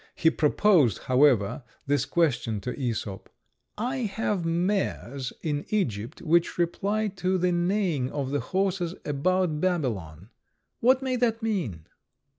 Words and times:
He 0.15 0.31
proposed, 0.31 1.03
however, 1.03 1.61
this 1.85 2.05
question 2.05 2.59
to 2.61 2.73
Æsop: 2.73 3.27
"I 3.77 3.97
have 3.97 4.43
mares 4.47 5.31
in 5.43 5.63
Egypt 5.69 6.23
which 6.23 6.57
reply 6.57 7.07
to 7.17 7.37
the 7.37 7.51
neighings 7.51 8.11
of 8.11 8.31
the 8.31 8.39
horses 8.39 8.95
about 9.05 9.61
Babylon. 9.61 10.31
What 10.79 11.03
may 11.03 11.17
that 11.17 11.43
mean?" 11.43 11.85